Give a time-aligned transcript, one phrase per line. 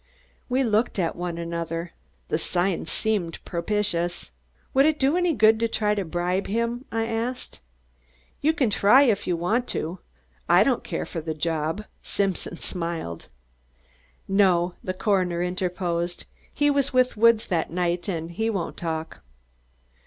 [0.49, 1.91] We looked at one another.
[2.29, 4.31] The signs seemed propitious.
[4.73, 7.59] "Would it do any good to try to bribe him?" I asked.
[8.41, 9.99] "You can try it if you want to;
[10.49, 13.27] I don't care for the job," Simpson smiled.
[14.27, 16.25] "No," the coroner interposed.
[16.51, 19.19] "He was with Woods that night and he won't talk."